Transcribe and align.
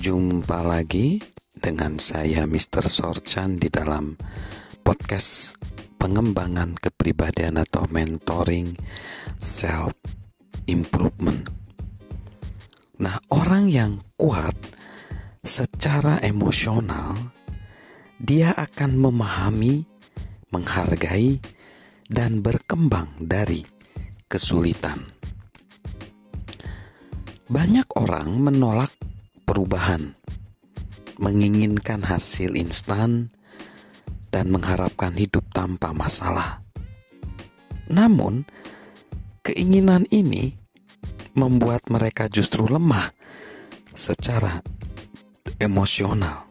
Jumpa 0.00 0.64
lagi 0.64 1.20
dengan 1.52 2.00
saya 2.00 2.48
Mr. 2.48 2.88
Sorchan 2.88 3.60
di 3.60 3.68
dalam 3.68 4.16
podcast 4.80 5.60
pengembangan 6.00 6.72
kepribadian 6.72 7.60
atau 7.60 7.84
mentoring 7.92 8.80
self 9.36 9.92
improvement. 10.64 11.44
Nah, 12.96 13.20
orang 13.28 13.68
yang 13.68 14.00
kuat 14.16 14.56
secara 15.44 16.16
emosional 16.24 17.36
dia 18.16 18.56
akan 18.56 18.96
memahami, 18.96 19.84
menghargai 20.48 21.44
dan 22.08 22.40
berkembang 22.40 23.20
dari 23.20 23.68
kesulitan. 24.32 25.12
Banyak 27.52 28.00
orang 28.00 28.40
menolak 28.40 28.99
perubahan, 29.60 30.16
menginginkan 31.20 32.00
hasil 32.00 32.56
instan, 32.56 33.28
dan 34.32 34.48
mengharapkan 34.48 35.12
hidup 35.12 35.44
tanpa 35.52 35.92
masalah. 35.92 36.64
Namun, 37.92 38.48
keinginan 39.44 40.08
ini 40.08 40.56
membuat 41.36 41.92
mereka 41.92 42.24
justru 42.32 42.64
lemah 42.72 43.12
secara 43.92 44.64
emosional. 45.60 46.48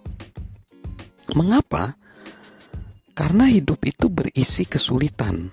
Mengapa? 1.33 1.97
Karena 3.17 3.49
hidup 3.49 3.89
itu 3.89 4.05
berisi 4.05 4.69
kesulitan. 4.69 5.49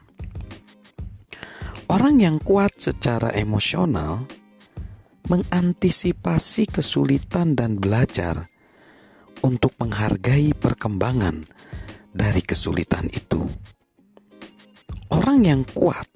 Orang 1.89 2.21
yang 2.21 2.37
kuat 2.37 2.77
secara 2.77 3.33
emosional 3.33 4.36
mengantisipasi 5.27 6.71
kesulitan 6.71 7.59
dan 7.59 7.79
belajar 7.79 8.47
untuk 9.43 9.75
menghargai 9.79 10.55
perkembangan 10.55 11.47
dari 12.15 12.43
kesulitan 12.43 13.11
itu. 13.11 13.45
Orang 15.13 15.47
yang 15.47 15.63
kuat 15.63 16.09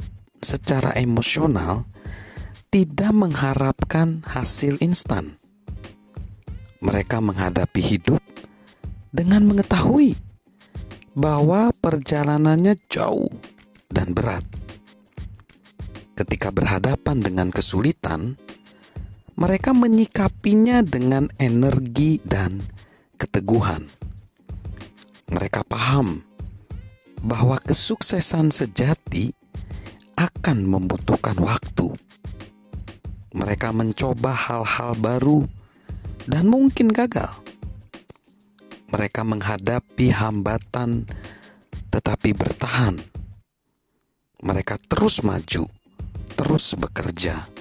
secara 0.42 0.96
emosional 0.98 1.86
tidak 2.70 3.12
mengharapkan 3.12 4.22
hasil 4.26 4.78
instan. 4.80 5.38
Mereka 6.80 7.20
menghadapi 7.20 7.82
hidup 7.82 8.22
dengan 9.12 9.44
mengetahui 9.44 10.16
bahwa 11.12 11.74
perjalanannya 11.76 12.78
jauh 12.88 13.28
dan 13.90 14.14
berat. 14.14 14.46
Ketika 16.14 16.54
berhadapan 16.54 17.20
dengan 17.20 17.48
kesulitan, 17.50 18.38
mereka 19.40 19.72
menyikapinya 19.72 20.84
dengan 20.84 21.32
energi 21.40 22.20
dan 22.20 22.60
keteguhan. 23.16 23.88
Mereka 25.32 25.64
paham 25.64 26.20
bahwa 27.24 27.56
kesuksesan 27.56 28.52
sejati 28.52 29.32
akan 30.20 30.68
membutuhkan 30.68 31.40
waktu. 31.40 31.88
Mereka 33.32 33.72
mencoba 33.72 34.36
hal-hal 34.36 34.92
baru 35.00 35.48
dan 36.28 36.44
mungkin 36.44 36.92
gagal. 36.92 37.32
Mereka 38.92 39.24
menghadapi 39.24 40.12
hambatan 40.12 41.08
tetapi 41.88 42.36
bertahan. 42.36 43.00
Mereka 44.44 44.76
terus 44.84 45.24
maju, 45.24 45.64
terus 46.36 46.76
bekerja 46.76 47.59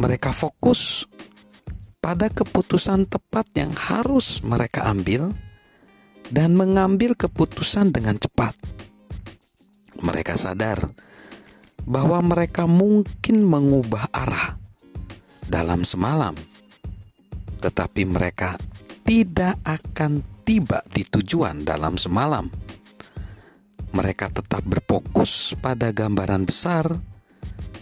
mereka 0.00 0.32
fokus 0.32 1.04
pada 2.00 2.32
keputusan 2.32 3.04
tepat 3.04 3.52
yang 3.52 3.76
harus 3.76 4.40
mereka 4.40 4.88
ambil 4.88 5.36
dan 6.32 6.56
mengambil 6.56 7.12
keputusan 7.12 7.92
dengan 7.92 8.16
cepat. 8.16 8.56
Mereka 10.00 10.40
sadar 10.40 10.88
bahwa 11.84 12.24
mereka 12.24 12.64
mungkin 12.64 13.44
mengubah 13.44 14.08
arah 14.08 14.56
dalam 15.44 15.84
semalam, 15.84 16.32
tetapi 17.60 18.08
mereka 18.08 18.56
tidak 19.04 19.60
akan 19.68 20.24
tiba 20.48 20.80
di 20.88 21.04
tujuan 21.04 21.68
dalam 21.68 22.00
semalam. 22.00 22.48
Mereka 23.92 24.32
tetap 24.32 24.64
berfokus 24.64 25.52
pada 25.60 25.92
gambaran 25.92 26.48
besar 26.48 26.88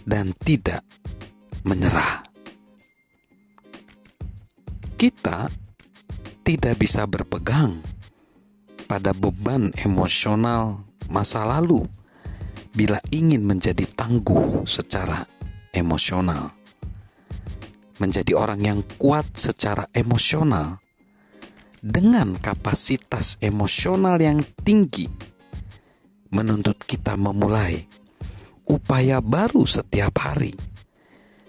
dan 0.03 0.35
tidak 0.35 0.83
menyerah. 1.63 2.23
Kita 4.99 5.47
tidak 6.43 6.75
bisa 6.75 7.07
berpegang 7.07 7.79
pada 8.89 9.15
beban 9.15 9.71
emosional 9.79 10.83
masa 11.07 11.45
lalu 11.47 11.85
bila 12.75 12.99
ingin 13.13 13.45
menjadi 13.45 13.85
tangguh 13.85 14.67
secara 14.67 15.23
emosional. 15.71 16.51
Menjadi 17.99 18.31
orang 18.31 18.61
yang 18.63 18.79
kuat 18.95 19.27
secara 19.35 19.83
emosional 19.91 20.79
dengan 21.79 22.35
kapasitas 22.35 23.39
emosional 23.39 24.19
yang 24.19 24.43
tinggi 24.63 25.07
menuntut 26.29 26.75
kita 26.83 27.15
memulai 27.15 27.87
upaya 28.67 29.23
baru 29.23 29.63
setiap 29.63 30.13
hari 30.19 30.53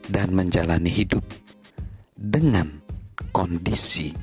dan 0.08 0.32
menjalani 0.32 0.88
hidup 0.88 1.22
dengan 2.14 2.80
kondisi 3.34 4.14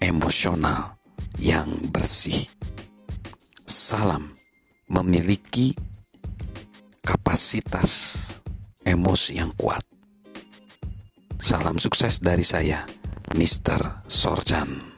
emosional 0.00 0.96
yang 1.38 1.68
bersih. 1.90 2.48
Salam 3.68 4.32
memiliki 4.88 5.74
kapasitas 7.04 7.92
emosi 8.86 9.40
yang 9.40 9.52
kuat. 9.58 9.82
Salam 11.36 11.76
sukses 11.76 12.24
dari 12.24 12.46
saya, 12.46 12.88
Mr. 13.36 14.08
Sorjan. 14.08 14.93